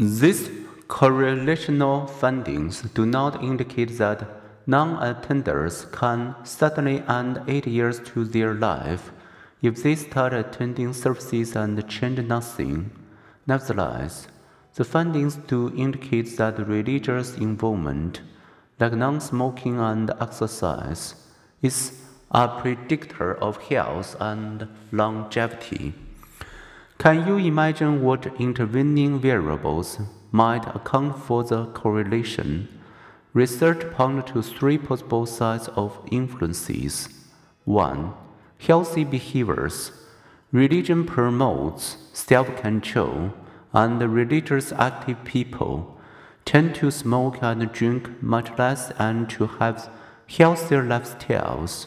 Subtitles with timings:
[0.00, 0.48] These
[0.86, 4.28] correlational findings do not indicate that
[4.64, 9.10] non-attenders can suddenly add eight years to their life
[9.60, 12.92] if they start attending services and change nothing.
[13.48, 14.28] Nevertheless,
[14.76, 18.20] the findings do indicate that religious involvement,
[18.78, 21.16] like non-smoking and exercise,
[21.60, 25.92] is a predictor of health and longevity.
[26.98, 30.00] Can you imagine what intervening variables
[30.32, 32.66] might account for the correlation?
[33.32, 37.08] Research points to three possible sides of influences.
[37.66, 38.12] 1.
[38.58, 39.92] Healthy behaviors.
[40.50, 43.32] Religion promotes self control,
[43.72, 45.96] and religious active people
[46.44, 49.88] tend to smoke and drink much less and to have
[50.26, 51.86] healthier lifestyles.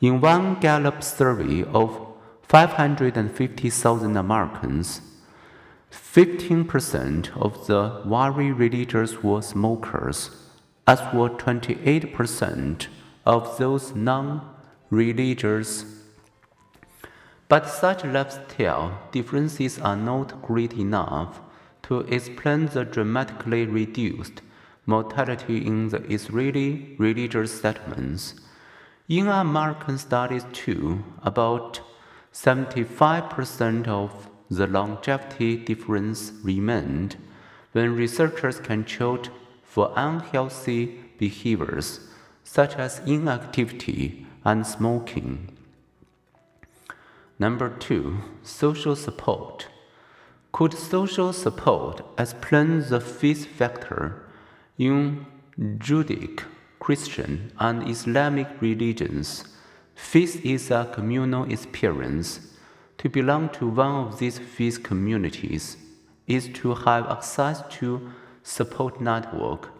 [0.00, 2.11] In one Gallup survey of
[2.52, 5.00] 550,000 Americans,
[5.90, 10.28] 15% of the worry religious were smokers,
[10.86, 12.88] as were 28%
[13.24, 14.54] of those non
[14.90, 15.86] religious.
[17.48, 21.40] But such lifestyle differences are not great enough
[21.84, 24.42] to explain the dramatically reduced
[24.84, 28.34] mortality in the Israeli religious settlements.
[29.08, 31.80] In American studies, too, about
[32.32, 37.16] 75% of the longevity difference remained
[37.72, 39.30] when researchers controlled
[39.62, 42.00] for unhealthy behaviors
[42.44, 45.56] such as inactivity and smoking.
[47.38, 49.68] Number two, social support.
[50.52, 54.22] Could social support explain the faith factor
[54.78, 55.26] in
[55.78, 56.44] Judaic,
[56.78, 59.44] Christian, and Islamic religions?
[59.94, 62.54] Faith is a communal experience.
[62.98, 65.76] To belong to one of these faith communities
[66.26, 68.12] is to have access to
[68.42, 69.70] support network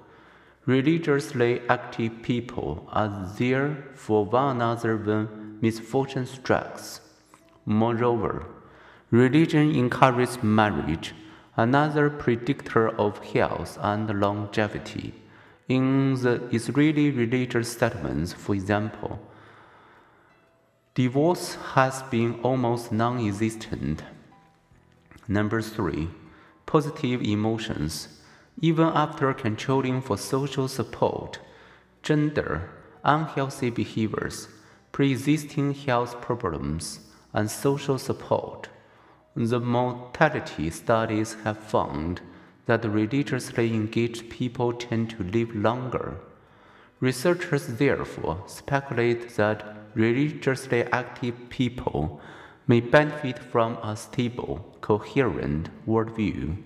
[0.65, 7.01] Religiously active people are there for one another when misfortune strikes.
[7.65, 8.47] Moreover,
[9.11, 11.15] religion encourages marriage,
[11.57, 15.15] another predictor of health and longevity.
[15.69, 19.19] In the Israeli religious settlements, for example,
[20.95, 24.03] divorce has been almost non existent.
[25.29, 26.09] Number three,
[26.67, 28.09] positive emotions
[28.61, 31.39] even after controlling for social support,
[32.03, 32.71] gender,
[33.05, 34.49] unhealthy behaviors,
[34.93, 37.01] pre existing health problems,
[37.33, 38.69] and social support.
[39.35, 42.21] The mortality studies have found
[42.67, 46.19] that religiously engaged people tend to live longer.
[47.01, 52.21] Researchers therefore speculate that religiously active people
[52.67, 56.57] may benefit from a stable, coherent worldview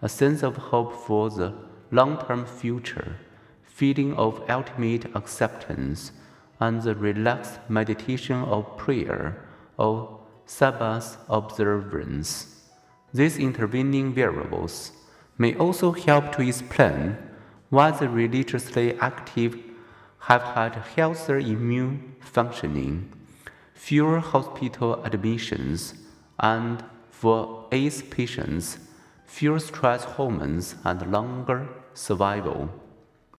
[0.00, 1.52] a sense of hope for the
[1.90, 3.16] long term future,
[3.62, 6.12] feeling of ultimate acceptance,
[6.60, 9.44] and the relaxed meditation of prayer
[9.76, 12.64] or Sabbath observance.
[13.12, 14.92] These intervening variables
[15.36, 17.16] may also help to explain
[17.70, 19.56] why the religiously active
[20.20, 23.12] have had healthier immune functioning,
[23.74, 25.94] fewer hospital admissions,
[26.38, 28.78] and for AIDS patients
[29.28, 32.68] fewer stress hormones, and longer survival.